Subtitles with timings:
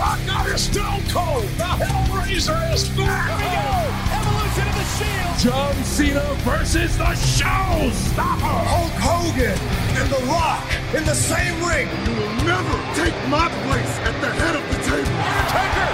[0.00, 1.44] Rock is Stone Cold.
[1.60, 3.36] The Hellraiser is back.
[3.36, 3.68] Here we go.
[4.16, 5.36] Evolution of the Shield.
[5.44, 8.56] John Cena versus the Showstopper.
[8.64, 9.60] Hulk Hogan
[10.00, 10.64] and The Rock
[10.96, 11.84] in the same ring.
[12.08, 15.20] You will never take my place at the head of the table.
[15.20, 15.90] Undertaker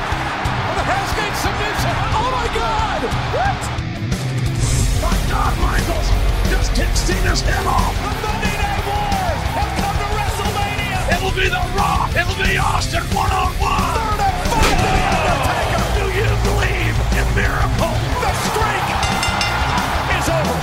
[0.71, 1.95] with a Hell's Gate submission.
[2.15, 3.01] Oh my God!
[3.35, 3.61] What?
[5.03, 6.09] My God, Michaels
[6.47, 7.91] just kicked Cena's head off.
[8.07, 8.76] The Monday Night
[11.09, 12.11] It'll be The Rock.
[12.17, 14.19] It'll be Austin one on one.
[14.19, 14.27] The.
[15.95, 18.03] Do you believe in miracles?
[18.19, 18.87] The streak
[20.19, 20.59] is over.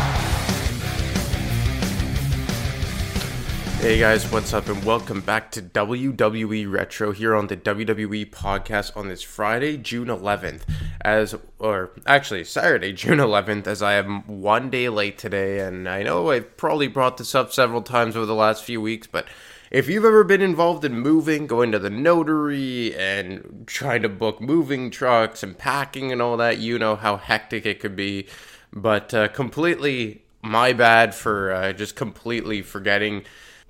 [3.81, 8.97] Hey guys, what's up, and welcome back to WWE Retro here on the WWE podcast
[8.97, 10.63] on this Friday, June 11th.
[10.99, 16.03] As, or actually Saturday, June 11th, as I am one day late today, and I
[16.03, 19.25] know I've probably brought this up several times over the last few weeks, but
[19.73, 24.39] if you've ever been involved in moving, going to the notary and trying to book
[24.39, 28.27] moving trucks and packing and all that, you know how hectic it could be.
[28.71, 33.23] But uh, completely my bad for uh, just completely forgetting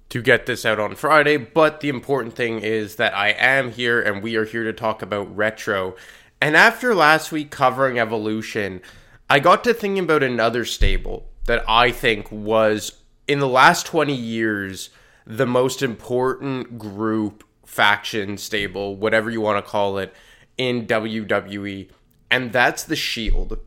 [0.10, 1.38] to get this out on Friday.
[1.38, 5.02] But the important thing is that I am here and we are here to talk
[5.02, 5.96] about retro.
[6.42, 8.82] And after last week covering Evolution,
[9.30, 14.14] I got to thinking about another stable that I think was in the last 20
[14.14, 14.90] years
[15.26, 20.14] the most important group, faction, stable, whatever you want to call it,
[20.58, 21.90] in WWE.
[22.30, 23.60] And that's the Shield.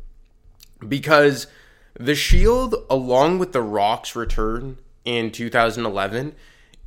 [0.86, 1.46] Because
[1.98, 6.34] the Shield, along with The Rock's return in 2011,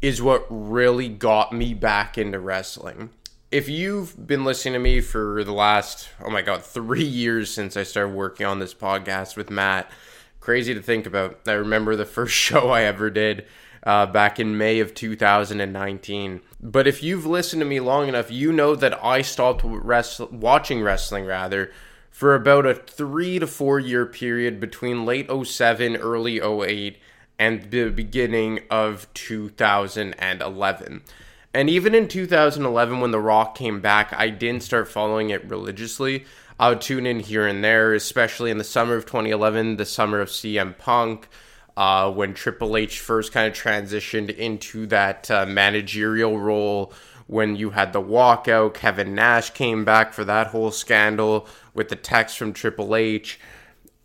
[0.02, 3.10] is what really got me back into wrestling.
[3.52, 7.76] If you've been listening to me for the last, oh my god, three years since
[7.76, 9.92] I started working on this podcast with Matt,
[10.40, 11.40] crazy to think about.
[11.48, 13.46] I remember the first show I ever did
[13.84, 16.42] uh, back in May of 2019.
[16.62, 21.26] But if you've listened to me long enough, you know that I stopped watching wrestling
[21.26, 21.72] rather
[22.10, 26.98] for about a three to four year period between late 07, early 08,
[27.38, 31.02] and the beginning of 2011.
[31.54, 36.26] And even in 2011, when The Rock came back, I didn't start following it religiously.
[36.60, 40.20] I would tune in here and there, especially in the summer of 2011, the summer
[40.20, 41.30] of CM Punk,
[41.80, 46.92] uh, when Triple H first kind of transitioned into that uh, managerial role.
[47.28, 51.96] When you had the walkout, Kevin Nash came back for that whole scandal with the
[51.96, 53.40] text from Triple H.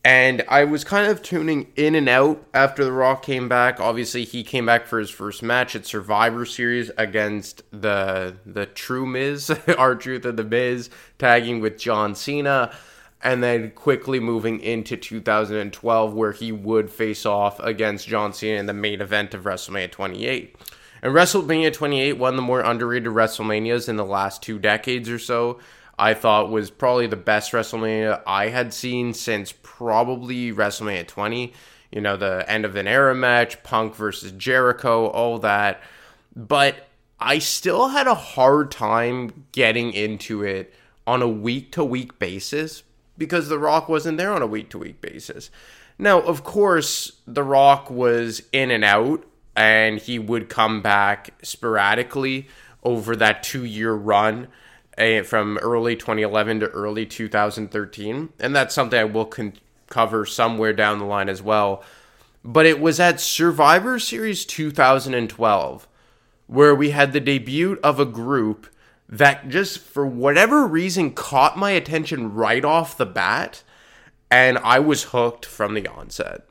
[0.05, 3.81] And I was kind of tuning in and out after The Rock came back.
[3.81, 9.07] Obviously, he came back for his first match at Survivor Series against the the True
[9.07, 12.73] Miz, R-Truth of the Miz, tagging with John Cena,
[13.25, 18.67] and then quickly moving into 2012, where he would face off against John Cena in
[18.67, 20.55] the main event of WrestleMania 28.
[21.03, 25.19] And WrestleMania 28, one of the more underrated WrestleManias in the last two decades or
[25.19, 25.59] so.
[25.99, 31.55] I thought was probably the best WrestleMania I had seen since probably WrestleMania 20.
[31.93, 35.81] You know, the end of an era match, Punk versus Jericho, all that.
[36.37, 40.75] But I still had a hard time getting into it
[41.07, 42.83] on a week to week basis
[43.17, 45.51] because The Rock wasn't there on a week to week basis.
[45.99, 49.25] Now, of course, The Rock was in and out
[49.57, 52.49] and he would come back sporadically
[52.83, 54.49] over that two year run
[54.99, 58.31] eh, from early 2011 to early 2013.
[58.41, 59.55] And that's something I will con-
[59.89, 61.83] cover somewhere down the line as well.
[62.45, 65.89] But it was at Survivor Series 2012
[66.47, 68.67] where we had the debut of a group
[69.09, 73.63] that just for whatever reason caught my attention right off the bat
[74.31, 76.47] and I was hooked from the onset.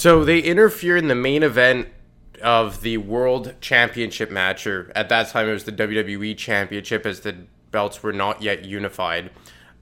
[0.00, 1.88] So they interfere in the main event
[2.42, 7.20] of the World Championship match, or at that time it was the WWE Championship, as
[7.20, 7.36] the
[7.70, 9.28] belts were not yet unified,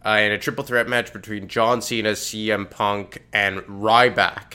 [0.04, 4.54] uh, in a triple threat match between John Cena, CM Punk, and Ryback.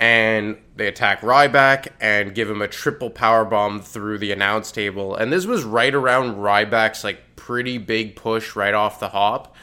[0.00, 5.14] And they attack Ryback and give him a triple power bomb through the announce table.
[5.14, 9.54] And this was right around Ryback's like pretty big push right off the hop.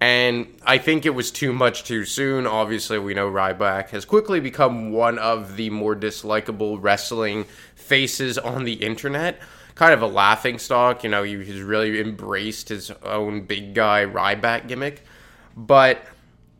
[0.00, 2.46] And I think it was too much too soon.
[2.46, 8.64] Obviously, we know Ryback has quickly become one of the more dislikable wrestling faces on
[8.64, 9.40] the internet.
[9.74, 14.68] Kind of a laughing stock, you know, he's really embraced his own big guy Ryback
[14.68, 15.04] gimmick.
[15.56, 16.04] But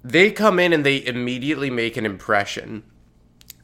[0.03, 2.85] they come in and they immediately make an impression.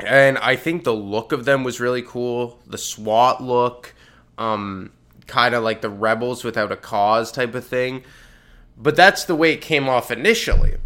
[0.01, 2.61] And I think the look of them was really cool.
[2.67, 3.95] The SWAT look,
[4.37, 4.91] um,
[5.27, 8.03] kind of like the rebels without a cause type of thing
[8.77, 10.77] but that's the way it came off initially.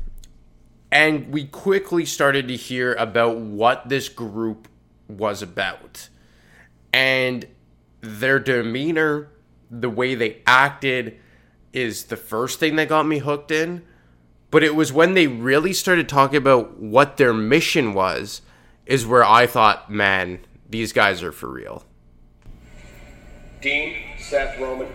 [0.91, 4.69] And we quickly started to hear about what this group
[5.09, 6.09] was about.
[6.93, 7.47] And
[8.01, 9.29] their demeanor,
[9.71, 11.19] the way they acted,
[11.73, 13.83] is the first thing that got me hooked in.
[14.51, 18.43] But it was when they really started talking about what their mission was,
[18.87, 20.39] is where I thought, man,
[20.69, 21.85] these guys are for real.
[23.61, 24.89] Dean, Seth, Roman,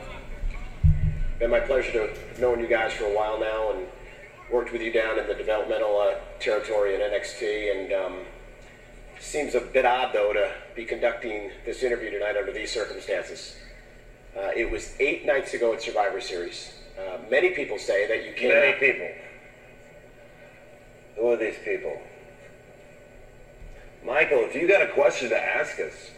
[1.42, 3.88] been my pleasure to have known you guys for a while now and
[4.52, 7.76] worked with you down in the developmental uh, territory in NXT.
[7.76, 8.26] And um,
[9.20, 13.56] seems a bit odd, though, to be conducting this interview tonight under these circumstances.
[14.38, 16.74] Uh, it was eight nights ago at Survivor Series.
[16.96, 18.50] Uh, many people say that you came.
[18.50, 19.10] Many people.
[21.16, 22.00] Who are these people?
[24.06, 26.12] Michael, if you got a question to ask us,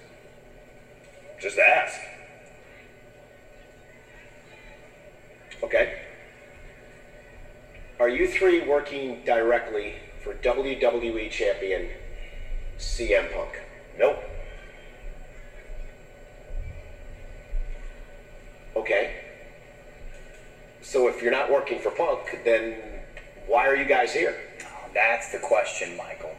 [1.40, 1.98] just ask.
[5.64, 6.02] Okay.
[7.98, 11.90] Are you three working directly for WWE Champion
[12.78, 13.62] CM Punk?
[13.98, 14.22] Nope.
[18.76, 19.22] Okay.
[20.82, 22.76] So if you're not working for Punk, then
[23.48, 24.38] why are you guys here?
[24.66, 26.36] Oh, That's the question, Michael.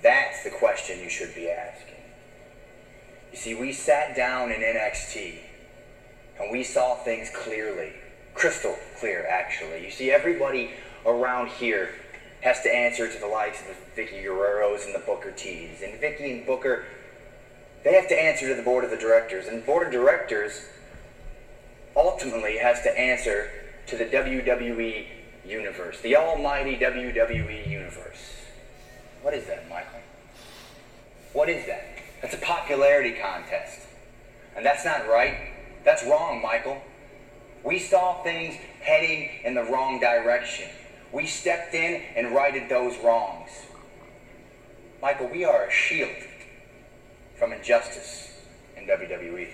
[0.00, 1.96] That's the question you should be asking.
[3.32, 5.40] You see, we sat down in NXT
[6.40, 7.92] and we saw things clearly.
[8.34, 9.84] Crystal clear, actually.
[9.84, 10.72] You see, everybody
[11.06, 11.90] around here
[12.42, 15.82] has to answer to the likes of the Vickie Guerreros and the Booker T's.
[15.82, 16.84] And Vickie and Booker,
[17.82, 19.46] they have to answer to the board of the directors.
[19.46, 20.66] And board of directors
[21.96, 23.50] ultimately has to answer
[23.86, 25.06] to the WWE
[25.46, 28.34] universe, the almighty WWE universe.
[29.22, 30.00] What is that, Michael?
[31.32, 31.84] What is that?
[32.20, 33.80] That's a popularity contest.
[34.56, 35.55] And that's not right.
[35.86, 36.82] That's wrong, Michael.
[37.62, 40.68] We saw things heading in the wrong direction.
[41.12, 43.50] We stepped in and righted those wrongs.
[45.00, 46.10] Michael, we are a shield
[47.36, 48.32] from injustice
[48.76, 48.88] in.
[48.88, 49.48] WWE.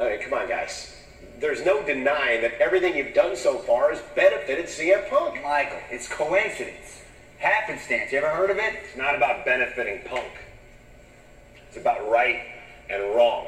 [0.00, 0.96] I mean, come on, guys.
[1.38, 5.40] There's no denying that everything you've done so far has benefited CM Punk.
[5.44, 7.02] Michael, it's coincidence.
[7.38, 8.10] Happenstance.
[8.10, 8.74] You ever heard of it?
[8.84, 10.32] It's not about benefiting Punk.
[11.68, 12.40] It's about right
[12.88, 13.46] and wrong.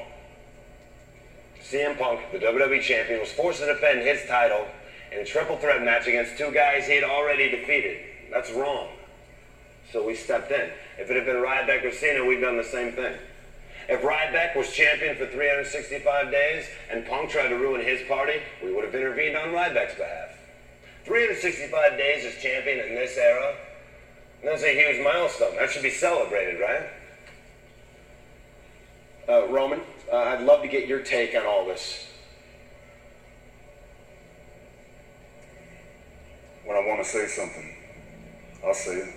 [1.63, 4.67] CM Punk, the WWE champion, was forced to defend his title
[5.13, 7.99] in a triple threat match against two guys he had already defeated.
[8.31, 8.89] That's wrong.
[9.93, 10.71] So we stepped in.
[10.99, 13.15] If it had been Ryback or Cena, we'd done the same thing.
[13.89, 18.73] If Ryback was champion for 365 days and Punk tried to ruin his party, we
[18.73, 20.31] would have intervened on Ryback's behalf.
[21.05, 23.55] 365 days as champion in this era,
[24.43, 25.57] that's a huge milestone.
[25.57, 26.87] That should be celebrated, right?
[29.29, 29.81] Uh, Roman,
[30.13, 32.07] uh, I'd love to get your take on all this.
[36.65, 37.77] When I want to say something,
[38.65, 39.15] I'll say it.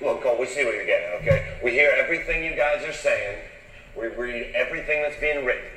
[0.00, 1.58] Look, Cole, we see what you're getting, okay?
[1.64, 3.38] We hear everything you guys are saying.
[3.96, 5.70] We read everything that's being written,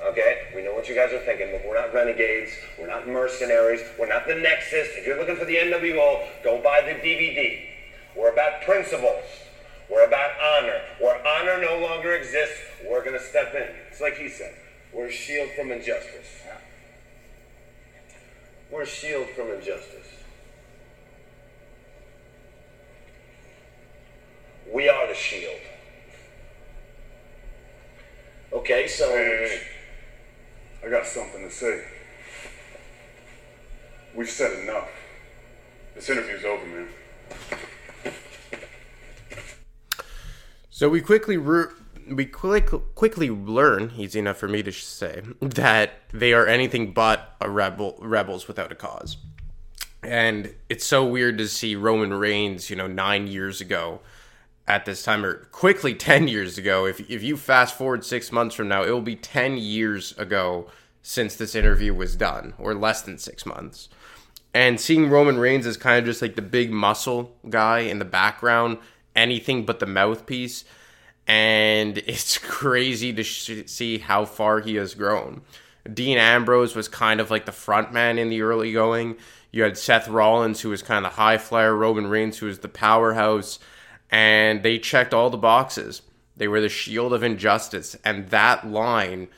[0.00, 0.48] okay?
[0.54, 1.50] We know what you guys are thinking.
[1.52, 2.52] but we're not renegades.
[2.78, 3.80] We're not mercenaries.
[3.98, 4.88] We're not the Nexus.
[4.96, 7.66] If you're looking for the NWO, go buy the DVD.
[8.16, 9.24] We're about principles.
[9.90, 10.80] We're about honor.
[11.00, 13.68] Where honor no longer exists, we're going to step in.
[13.90, 14.54] It's like he said.
[14.92, 16.26] We're a shield from injustice.
[18.70, 20.06] We're a shield from injustice.
[24.72, 25.60] We are the shield.
[28.52, 29.62] Okay, so Hey,
[30.84, 31.84] I got something to say.
[34.14, 34.90] We've said enough.
[35.94, 36.88] This interview's over, man.
[40.78, 41.74] So we quickly re-
[42.08, 47.34] we quick, quickly learn, easy enough for me to say, that they are anything but
[47.40, 49.16] a rebel rebels without a cause.
[50.04, 53.98] And it's so weird to see Roman Reigns, you know, nine years ago
[54.68, 56.86] at this time, or quickly 10 years ago.
[56.86, 60.68] If, if you fast forward six months from now, it will be 10 years ago
[61.02, 63.88] since this interview was done, or less than six months.
[64.54, 68.04] And seeing Roman Reigns as kind of just like the big muscle guy in the
[68.04, 68.78] background,
[69.18, 70.64] anything but the mouthpiece.
[71.26, 75.42] And it's crazy to sh- see how far he has grown.
[75.92, 79.16] Dean Ambrose was kind of like the front man in the early going.
[79.50, 82.58] You had Seth Rollins, who was kind of the high flyer, Roman Reigns, who was
[82.58, 83.58] the powerhouse,
[84.10, 86.02] and they checked all the boxes.
[86.36, 87.96] They were the shield of injustice.
[88.04, 89.28] And that line,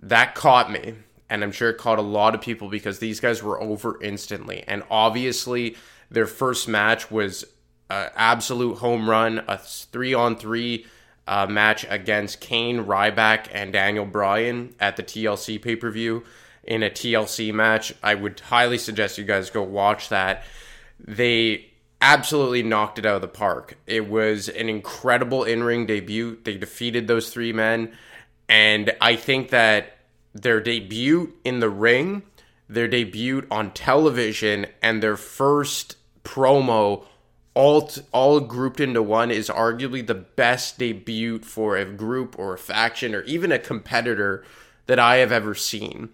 [0.00, 0.94] that caught me.
[1.28, 4.64] And I'm sure it caught a lot of people because these guys were over instantly.
[4.66, 5.76] And obviously,
[6.10, 7.44] their first match was
[7.90, 10.86] an absolute home run, a three on three
[11.26, 16.24] uh, match against Kane, Ryback, and Daniel Bryan at the TLC pay per view
[16.64, 17.92] in a TLC match.
[18.02, 20.44] I would highly suggest you guys go watch that.
[20.98, 21.70] They
[22.00, 23.76] absolutely knocked it out of the park.
[23.86, 26.38] It was an incredible in ring debut.
[26.44, 27.92] They defeated those three men.
[28.48, 29.98] And I think that
[30.34, 32.22] their debut in the ring,
[32.68, 37.04] their debut on television, and their first promo
[37.54, 42.58] all all grouped into one is arguably the best debut for a group or a
[42.58, 44.44] faction or even a competitor
[44.86, 46.10] that I have ever seen.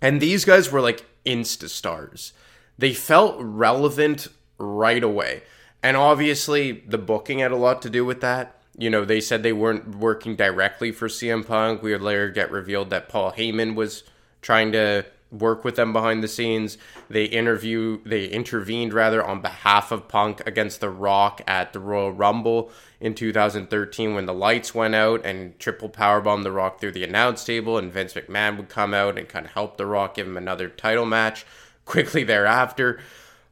[0.00, 2.32] And these guys were like insta stars.
[2.78, 4.28] They felt relevant
[4.58, 5.42] right away.
[5.82, 8.58] And obviously the booking had a lot to do with that.
[8.76, 11.82] You know, they said they weren't working directly for CM Punk.
[11.82, 14.02] We would later get revealed that Paul Heyman was
[14.42, 16.78] trying to work with them behind the scenes.
[17.08, 22.12] They interview they intervened rather on behalf of Punk against The Rock at the Royal
[22.12, 27.04] Rumble in 2013 when the lights went out and triple powerbomb The Rock through the
[27.04, 30.26] announce table and Vince McMahon would come out and kind of help The Rock give
[30.26, 31.44] him another title match
[31.84, 33.00] quickly thereafter.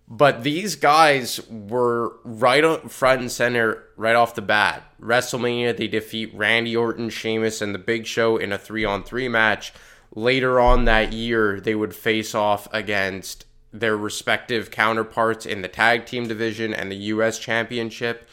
[0.08, 4.82] But these guys were right on front and center right off the bat.
[5.00, 9.28] WrestleMania, they defeat Randy Orton, Sheamus, and The Big Show in a three on three
[9.28, 9.72] match
[10.14, 16.04] later on that year, they would face off against their respective counterparts in the tag
[16.04, 17.38] team division and the U.S.
[17.38, 18.28] Championship.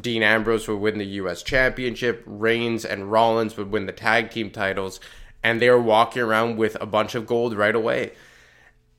[0.00, 1.42] Dean Ambrose would win the U.S.
[1.42, 2.22] Championship.
[2.26, 5.00] Reigns and Rollins would win the tag team titles.
[5.42, 8.12] And they were walking around with a bunch of gold right away.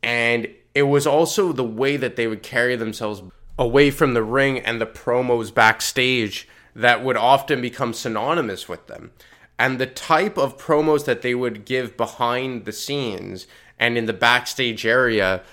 [0.01, 3.21] And it was also the way that they would carry themselves
[3.57, 9.11] away from the ring and the promos backstage that would often become synonymous with them
[9.59, 13.45] and the type of promos that they would give behind the scenes
[13.77, 15.43] and in the backstage area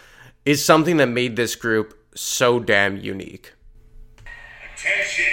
[0.45, 3.53] is something that made this group so damn unique.
[4.75, 5.25] Attention.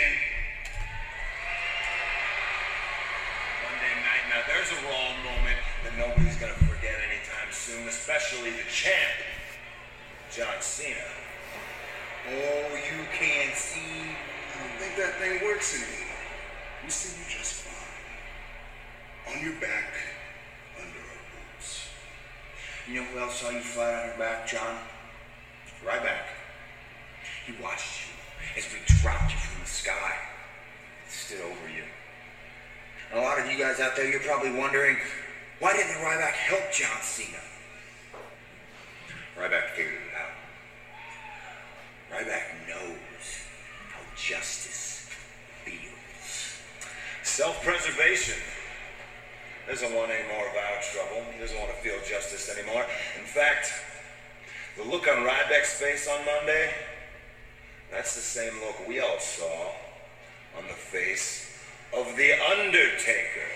[3.61, 4.25] Monday night.
[4.31, 9.13] Now there's a Raw moment that nobody's gonna forget anytime soon, especially the champ,
[10.35, 10.97] John Cena.
[12.27, 13.79] Oh, you can't see.
[13.79, 16.17] I don't think that thing works anymore.
[16.83, 17.72] We see you just.
[19.29, 19.93] On your back,
[20.77, 21.87] under our boots.
[22.87, 24.77] You know who else saw you flat on your back, John?
[25.85, 26.25] Ryback.
[27.45, 28.13] He watched you
[28.57, 30.17] as we dropped you from the sky.
[31.09, 31.83] Stood over you.
[33.11, 34.97] And a lot of you guys out there, you're probably wondering,
[35.59, 37.39] why didn't Ryback help John Cena?
[39.37, 40.33] Ryback figured it out.
[42.11, 43.45] Ryback knows
[43.91, 45.09] how justice
[45.63, 46.59] feels.
[47.23, 48.35] Self-preservation.
[49.67, 51.23] Doesn't want any more of our trouble.
[51.33, 52.85] He doesn't want to feel justice anymore.
[53.17, 53.71] In fact,
[54.77, 56.71] the look on Ryback's face on Monday,
[57.91, 59.71] that's the same look we all saw
[60.57, 61.57] on the face
[61.95, 63.47] of The Undertaker.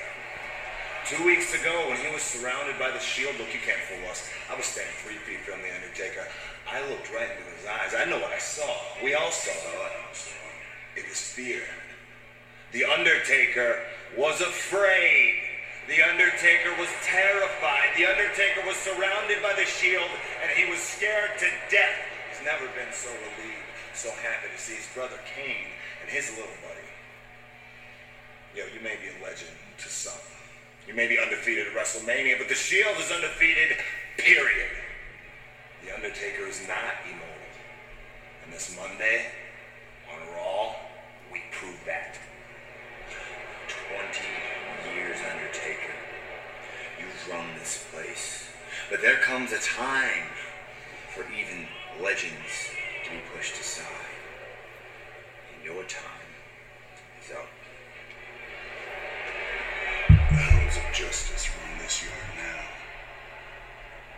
[1.08, 4.30] Two weeks ago, when he was surrounded by the shield, look, you can't fool us.
[4.52, 6.28] I was standing three feet from The Undertaker.
[6.72, 7.96] I looked right into his eyes.
[7.98, 8.68] I know what I saw.
[9.04, 11.02] We all saw it.
[11.02, 11.62] It was fear.
[12.74, 13.80] The Undertaker
[14.18, 15.47] was afraid.
[15.88, 17.96] The Undertaker was terrified.
[17.96, 20.12] The Undertaker was surrounded by the shield,
[20.44, 21.96] and he was scared to death.
[22.30, 25.72] He's never been so relieved, so happy to see his brother Kane
[26.04, 26.88] and his little buddy.
[28.54, 30.20] Yo, you may be a legend to some.
[30.88, 33.78] You may be undefeated at WrestleMania, but the Shield is undefeated,
[34.18, 34.72] period.
[35.86, 37.32] The Undertaker is not immortal.
[38.44, 39.28] And this Monday,
[40.12, 40.76] on Raw,
[41.32, 42.20] we prove that.
[43.96, 44.57] 20 years, Undertaker.
[44.57, 44.57] You've
[47.30, 48.48] run this place.
[48.90, 50.28] But there comes a time
[51.14, 51.68] for even
[52.02, 52.72] legends
[53.04, 53.86] to be pushed aside.
[55.54, 56.32] And your time
[57.24, 57.50] is up.
[60.08, 62.64] The hounds of justice run this yard now.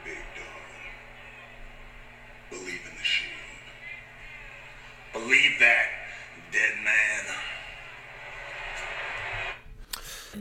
[0.03, 0.69] Big dog.
[2.49, 3.29] Believe in the shield.
[5.13, 5.87] Believe that,
[6.51, 7.25] dead man.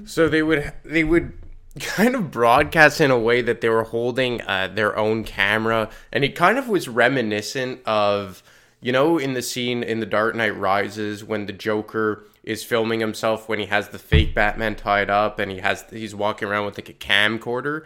[0.07, 1.33] So they would they would
[1.79, 6.25] kind of broadcast in a way that they were holding uh, their own camera, and
[6.25, 8.43] it kind of was reminiscent of
[8.81, 13.01] you know in the scene in The Dark Knight Rises when the Joker is filming
[13.01, 16.67] himself when he has the fake Batman tied up and he has he's walking around
[16.67, 17.85] with like a camcorder.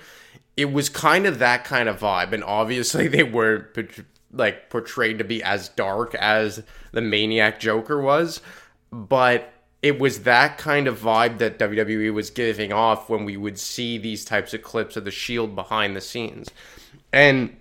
[0.56, 5.24] It was kind of that kind of vibe, and obviously they weren't like portrayed to
[5.24, 8.40] be as dark as the Maniac Joker was,
[8.90, 9.51] but
[9.82, 13.98] it was that kind of vibe that WWE was giving off when we would see
[13.98, 16.48] these types of clips of the Shield behind the scenes.
[17.12, 17.56] And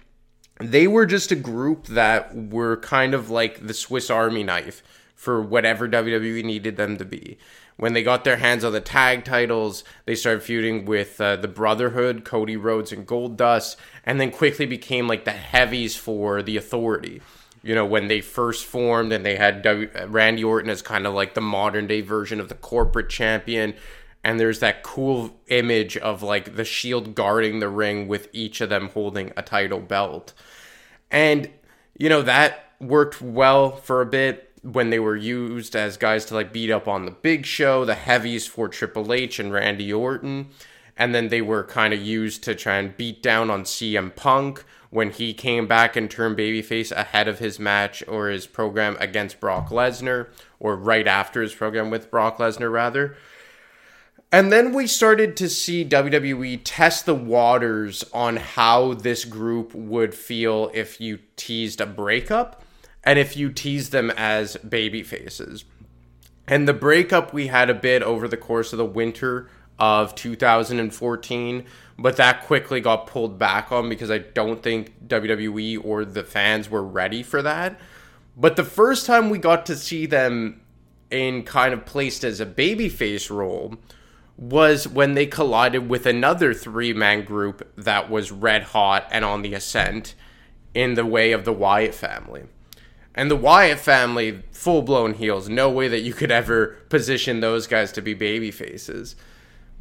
[0.60, 4.84] they were just a group that were kind of like the Swiss Army knife
[5.16, 7.40] for whatever WWE needed them to be.
[7.78, 11.48] When they got their hands on the tag titles, they started feuding with uh, the
[11.48, 13.76] Brotherhood, Cody Rhodes, and Goldust,
[14.06, 17.22] and then quickly became like the heavies for the Authority
[17.64, 19.66] you know, when they first formed and they had
[20.12, 23.76] Randy Orton as kind of like the modern day version of the corporate champion.
[24.24, 28.70] And there's that cool image of like the shield guarding the ring with each of
[28.70, 30.34] them holding a title belt.
[31.10, 31.50] And,
[31.98, 36.36] you know, that worked well for a bit when they were used as guys to
[36.36, 40.50] like beat up on the big show, the heavies for Triple H and Randy Orton.
[40.98, 44.64] And then they were kind of used to try and beat down on CM Punk
[44.90, 49.40] when he came back and turned babyface ahead of his match or his program against
[49.40, 50.28] Brock Lesnar,
[50.60, 53.16] or right after his program with Brock Lesnar, rather.
[54.34, 60.14] And then we started to see WWE test the waters on how this group would
[60.14, 62.64] feel if you teased a breakup
[63.04, 65.66] and if you teased them as baby faces.
[66.48, 71.66] And the breakup we had a bit over the course of the winter of 2014
[72.02, 76.70] but that quickly got pulled back on because I don't think WWE or the fans
[76.70, 77.80] were ready for that.
[78.36, 80.62] But the first time we got to see them
[81.12, 83.76] in kind of placed as a babyface role
[84.38, 89.42] was when they collided with another three man group that was red hot and on
[89.42, 90.16] the ascent
[90.74, 92.44] in the way of the Wyatt family.
[93.14, 97.68] And the Wyatt family, full blown heels, no way that you could ever position those
[97.68, 99.16] guys to be baby faces.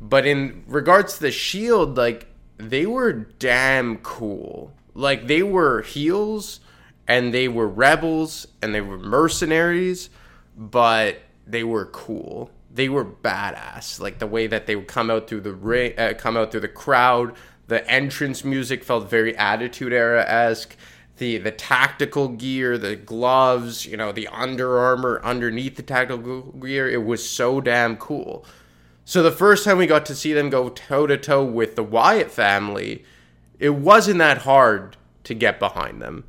[0.01, 4.73] But in regards to the Shield, like they were damn cool.
[4.95, 6.61] Like they were heels
[7.07, 10.11] and they were rebels and they were mercenaries,
[10.57, 12.51] but they were cool.
[12.73, 14.01] They were badass.
[14.01, 16.61] Like the way that they would come out through the ring, uh, come out through
[16.61, 17.35] the crowd.
[17.67, 20.77] The entrance music felt very Attitude Era esque.
[21.19, 26.89] The the tactical gear, the gloves, you know, the Under Armour underneath the tactical gear.
[26.89, 28.47] It was so damn cool.
[29.05, 31.83] So the first time we got to see them go toe to toe with the
[31.83, 33.05] Wyatt family,
[33.59, 36.25] it wasn't that hard to get behind them.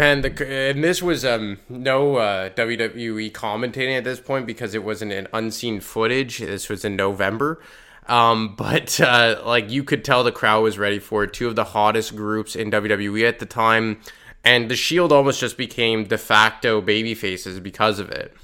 [0.00, 4.82] Man, the and this was um no uh, WWE commentating at this point because it
[4.82, 6.38] wasn't an unseen footage.
[6.38, 7.60] This was in November.
[8.08, 11.34] Um, but uh, like you could tell the crowd was ready for it.
[11.34, 14.00] Two of the hottest groups in WWE at the time,
[14.42, 18.34] And the Shield almost just became de facto baby faces because of it.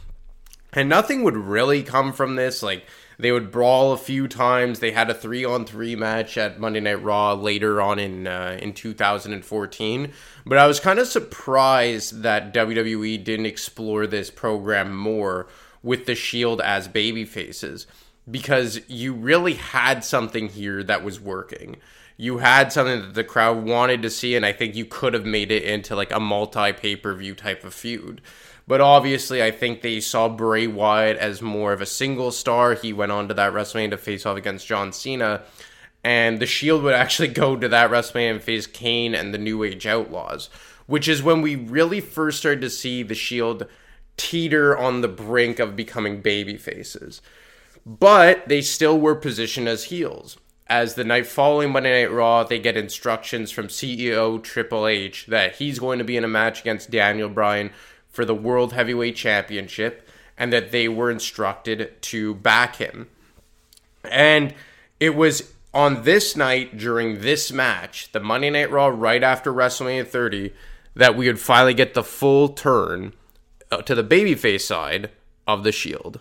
[0.77, 2.63] And nothing would really come from this.
[2.63, 2.87] Like,
[3.19, 4.79] they would brawl a few times.
[4.79, 8.59] They had a three on three match at Monday Night Raw later on in uh,
[8.61, 10.13] in 2014.
[10.45, 15.47] But I was kind of surprised that WWE didn't explore this program more
[15.83, 17.87] with the Shield as baby faces
[18.31, 21.77] because you really had something here that was working.
[22.19, 25.27] You had something that the crowd wanted to see, and I think you could have
[25.27, 28.21] made it into like a multi pay per view type of feud.
[28.69, 32.75] But obviously, I think they saw Bray Wyatt as more of a single star.
[32.75, 35.43] He went on to that WrestleMania to face off against John Cena.
[36.03, 39.63] And the Shield would actually go to that WrestleMania and face Kane and the New
[39.63, 40.51] Age Outlaws,
[40.87, 43.67] which is when we really first started to see the Shield
[44.17, 47.23] teeter on the brink of becoming baby faces.
[47.85, 50.39] But they still were positioned as heels.
[50.69, 55.55] As the night following Monday Night Raw, they get instructions from CEO Triple H that
[55.57, 57.71] he's going to be in a match against Daniel Bryan
[58.17, 63.09] for the World Heavyweight Championship and that they were instructed to back him.
[64.11, 64.55] And
[64.99, 70.07] it was on this night during this match, the Monday Night Raw right after WrestleMania
[70.07, 70.53] 30,
[70.95, 73.13] that we would finally get the full turn
[73.71, 75.11] uh, to the babyface side
[75.47, 76.21] of the Shield.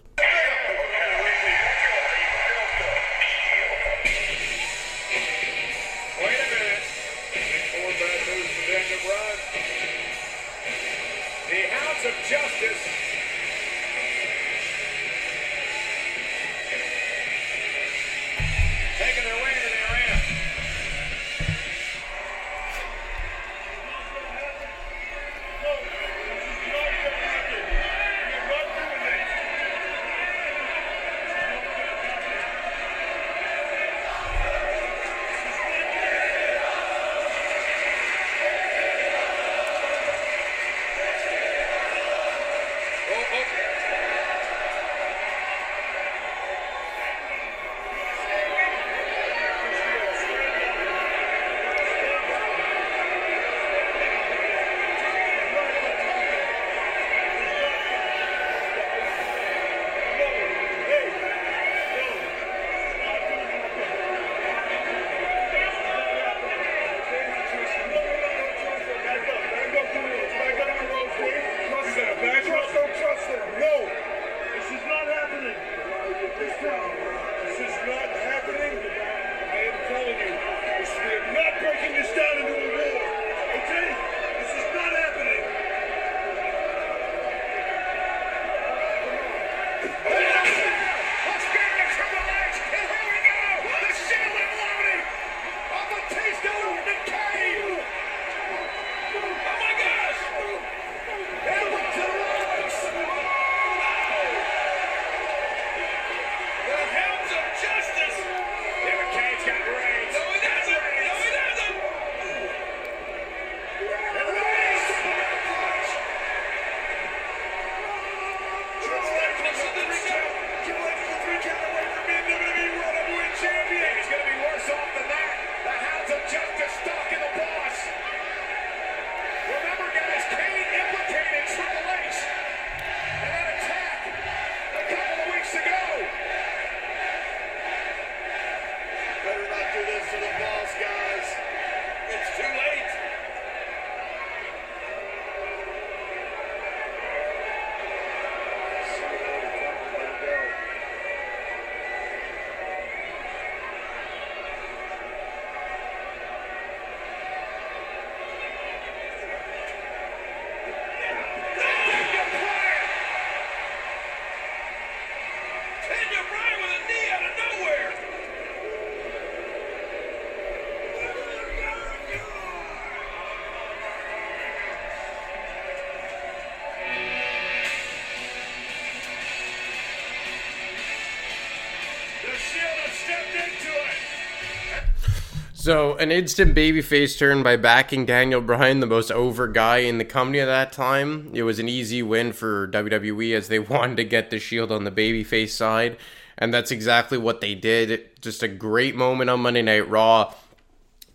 [185.65, 190.05] So, an instant babyface turn by backing Daniel Bryan, the most over guy in the
[190.05, 191.31] company at that time.
[191.33, 194.83] It was an easy win for WWE as they wanted to get the Shield on
[194.83, 195.97] the babyface side.
[196.37, 198.21] And that's exactly what they did.
[198.21, 200.35] Just a great moment on Monday Night Raw.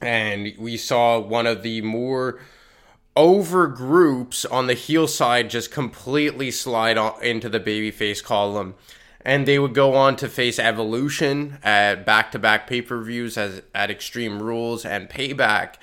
[0.00, 2.40] And we saw one of the more
[3.14, 8.74] over groups on the heel side just completely slide into the babyface column
[9.22, 14.84] and they would go on to face Evolution at back-to-back pay-per-views as at Extreme Rules
[14.84, 15.74] and Payback.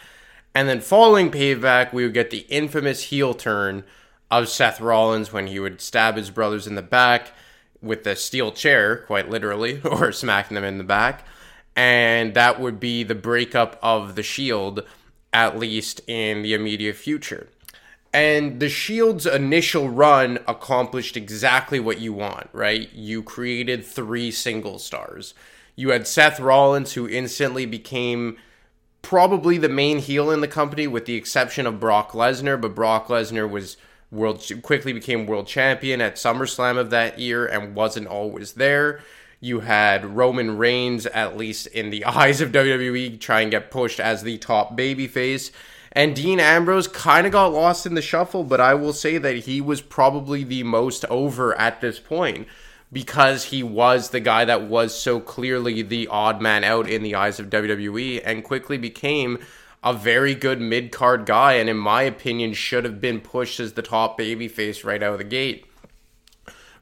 [0.55, 3.83] And then following Payback, we would get the infamous heel turn
[4.31, 7.31] of Seth Rollins when he would stab his brothers in the back
[7.81, 11.25] with the steel chair, quite literally, or smacking them in the back.
[11.75, 14.83] And that would be the breakup of the Shield,
[15.31, 17.49] at least in the immediate future.
[18.17, 22.91] And the Shield's initial run accomplished exactly what you want, right?
[22.91, 25.35] You created three single stars.
[25.75, 28.37] You had Seth Rollins, who instantly became
[29.03, 33.07] probably the main heel in the company, with the exception of Brock Lesnar, but Brock
[33.07, 33.77] Lesnar was
[34.09, 38.99] world quickly became world champion at SummerSlam of that year and wasn't always there.
[39.39, 43.99] You had Roman Reigns, at least in the eyes of WWE, try and get pushed
[43.99, 45.51] as the top babyface.
[45.97, 49.35] And Dean Ambrose kind of got lost in the shuffle, but I will say that
[49.35, 52.47] he was probably the most over at this point
[52.93, 57.15] because he was the guy that was so clearly the odd man out in the
[57.15, 59.39] eyes of WWE and quickly became
[59.83, 63.73] a very good mid card guy, and in my opinion, should have been pushed as
[63.73, 65.65] the top babyface right out of the gate.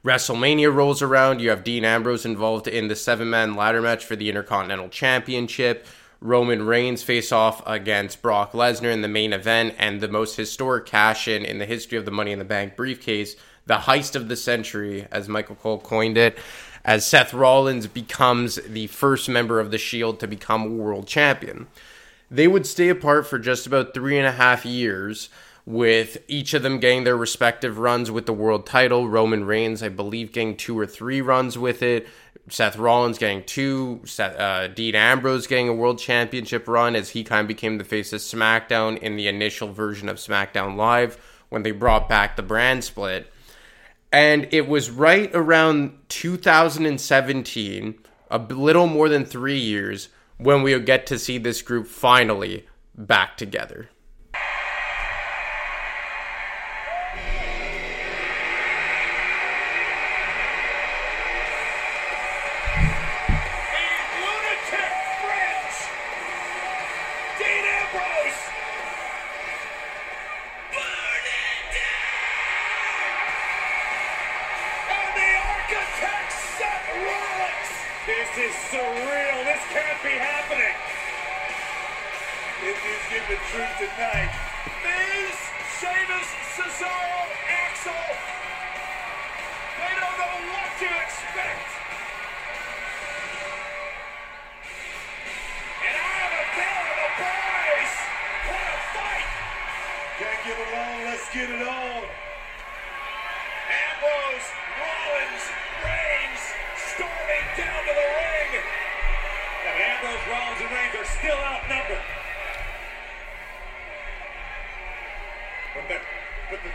[0.04, 1.40] WrestleMania rolls around.
[1.40, 5.86] You have Dean Ambrose involved in the seven man ladder match for the Intercontinental Championship.
[6.20, 10.86] Roman Reigns face off against Brock Lesnar in the main event, and the most historic
[10.86, 14.28] cash in in the history of the Money in the Bank briefcase, the heist of
[14.28, 16.38] the century, as Michael Cole coined it,
[16.84, 21.66] as Seth Rollins becomes the first member of the Shield to become world champion.
[22.30, 25.28] They would stay apart for just about three and a half years,
[25.66, 29.08] with each of them getting their respective runs with the world title.
[29.08, 32.06] Roman Reigns, I believe, getting two or three runs with it.
[32.48, 34.00] Seth Rollins getting two.
[34.04, 37.84] Seth, uh, Dean Ambrose getting a world championship run as he kind of became the
[37.84, 41.18] face of SmackDown in the initial version of SmackDown Live
[41.48, 43.32] when they brought back the brand split.
[44.12, 47.98] And it was right around 2017,
[48.30, 53.36] a little more than three years, when we'll get to see this group finally back
[53.36, 53.90] together.
[111.26, 112.06] still outnumbered.
[115.74, 115.98] But the,
[116.54, 116.72] but the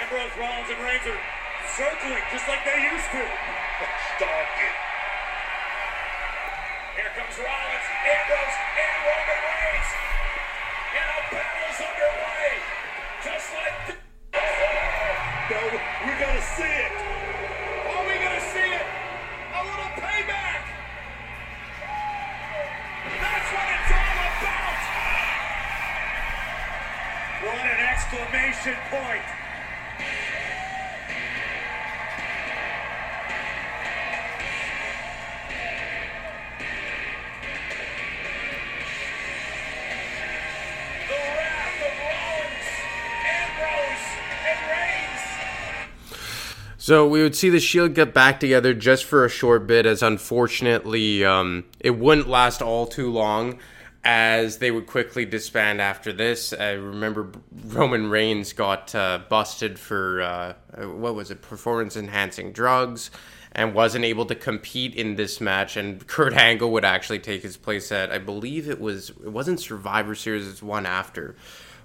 [0.00, 1.20] Ambrose, Rollins, and Reigns are
[1.76, 3.20] circling just like they used to.
[4.16, 4.76] Stalking.
[6.96, 9.90] Here comes Rollins, Ambrose, and Roman Reigns.
[10.96, 12.48] And a battle's underway.
[13.20, 14.00] Just like this.
[14.40, 15.12] Oh,
[15.52, 15.60] no,
[16.08, 17.29] we gotta see it.
[46.78, 50.02] So we would see the Shield get back together just for a short bit, as
[50.02, 53.60] unfortunately um, it wouldn't last all too long,
[54.02, 56.52] as they would quickly disband after this.
[56.52, 57.32] I remember
[57.66, 60.54] Roman Reigns got uh, busted for uh,
[60.86, 63.10] what was it, performance enhancing drugs,
[63.52, 65.76] and wasn't able to compete in this match.
[65.76, 69.60] And Kurt Angle would actually take his place at, I believe it was, it wasn't
[69.60, 71.36] Survivor Series, it's one after,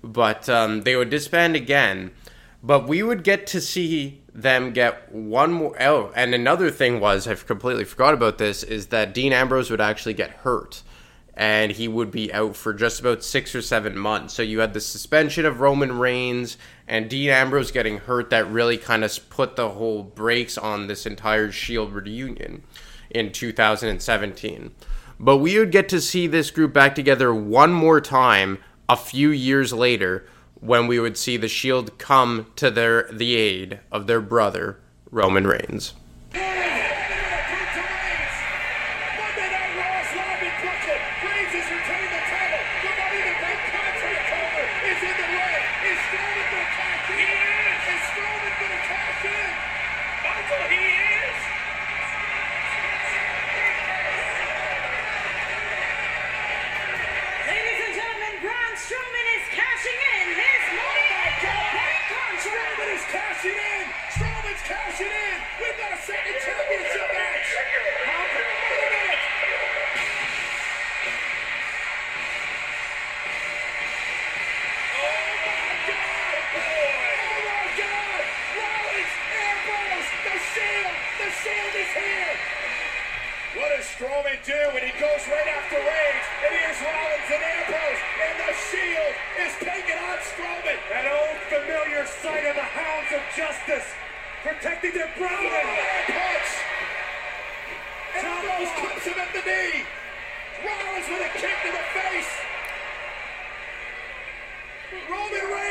[0.02, 2.12] but um, they would disband again.
[2.64, 5.76] But we would get to see them get one more.
[5.80, 9.82] Oh, and another thing was, I've completely forgot about this, is that Dean Ambrose would
[9.82, 10.82] actually get hurt.
[11.38, 14.34] And he would be out for just about six or seven months.
[14.34, 18.78] So you had the suspension of Roman Reigns and Dean Ambrose getting hurt that really
[18.78, 22.64] kind of put the whole brakes on this entire Shield reunion
[23.10, 24.72] in 2017.
[25.20, 29.30] But we would get to see this group back together one more time a few
[29.30, 30.26] years later
[30.60, 34.80] when we would see the Shield come to their the aid of their brother
[35.12, 35.94] Roman Reigns.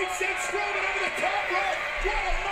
[0.04, 2.04] Strowman over the top rope.
[2.04, 2.43] What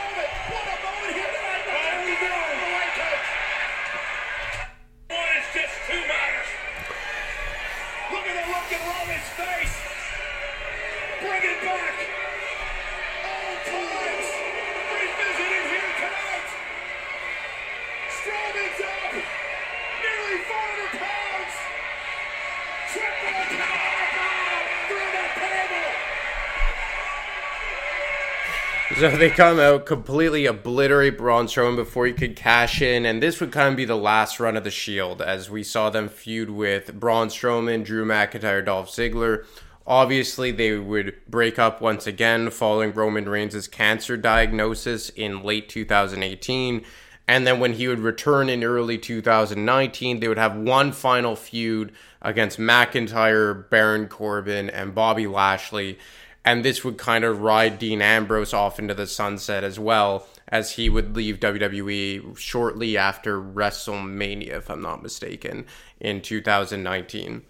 [29.03, 33.41] So they come out completely obliterate Braun Strowman before he could cash in, and this
[33.41, 36.51] would kind of be the last run of the Shield as we saw them feud
[36.51, 39.45] with Braun Strowman, Drew McIntyre, Dolph Ziggler.
[39.89, 46.85] Obviously, they would break up once again following Roman Reigns' cancer diagnosis in late 2018.
[47.27, 51.91] And then when he would return in early 2019, they would have one final feud
[52.21, 55.99] against McIntyre, Baron Corbin, and Bobby Lashley
[56.45, 60.73] and this would kind of ride Dean Ambrose off into the sunset as well, as
[60.73, 65.67] he would leave WWE shortly after WrestleMania, if I'm not mistaken,
[66.01, 67.43] in 2019.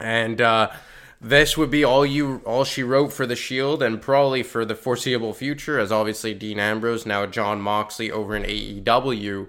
[0.00, 0.70] And uh,
[1.20, 4.74] this would be all you all she wrote for the Shield, and probably for the
[4.74, 9.48] foreseeable future, as obviously Dean Ambrose now Jon Moxley over in AEW.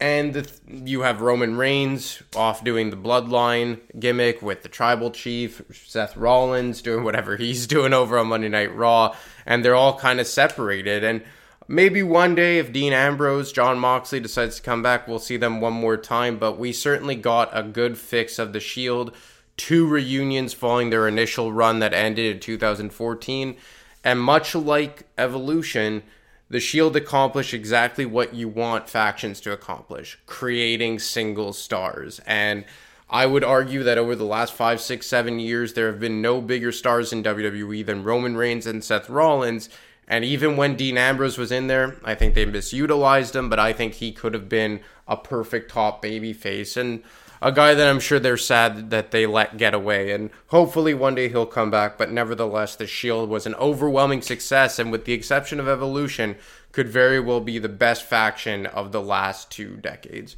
[0.00, 5.60] And the, you have Roman Reigns off doing the bloodline gimmick with the tribal chief,
[5.72, 10.18] Seth Rollins doing whatever he's doing over on Monday Night Raw, and they're all kind
[10.18, 11.04] of separated.
[11.04, 11.22] And
[11.68, 15.60] maybe one day, if Dean Ambrose, Jon Moxley decides to come back, we'll see them
[15.60, 16.38] one more time.
[16.38, 19.14] But we certainly got a good fix of the Shield,
[19.58, 23.56] two reunions following their initial run that ended in 2014.
[24.02, 26.02] And much like Evolution,
[26.50, 32.20] the Shield accomplished exactly what you want factions to accomplish creating single stars.
[32.26, 32.64] And
[33.08, 36.40] I would argue that over the last five, six, seven years, there have been no
[36.40, 39.68] bigger stars in WWE than Roman Reigns and Seth Rollins.
[40.06, 43.72] And even when Dean Ambrose was in there, I think they misutilized him, but I
[43.72, 44.80] think he could have been
[45.10, 46.76] a perfect top baby face.
[46.78, 47.02] And
[47.42, 50.12] a guy that I'm sure they're sad that they let get away.
[50.12, 51.98] And hopefully one day he'll come back.
[51.98, 56.36] But nevertheless, the Shield was an overwhelming success, and with the exception of Evolution,
[56.72, 60.36] could very well be the best faction of the last two decades.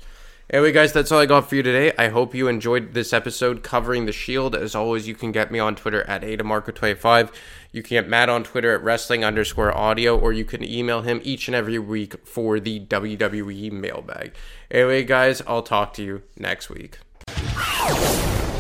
[0.53, 1.95] Anyway, guys, that's all I got for you today.
[1.97, 4.55] I hope you enjoyed this episode covering the Shield.
[4.55, 7.33] As always, you can get me on Twitter at AdaMarco25.
[7.73, 11.23] You can get Matt on Twitter at wrestling underscore audio, or you can email him
[11.25, 14.35] each and every week for the WWE mailbag.
[14.71, 16.99] Anyway, guys, I'll talk to you next week.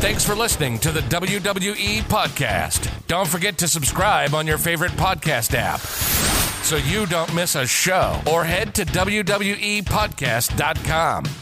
[0.00, 2.90] Thanks for listening to the WWE Podcast.
[3.06, 5.80] Don't forget to subscribe on your favorite podcast app
[6.62, 11.41] so you don't miss a show or head to WWEpodcast.com.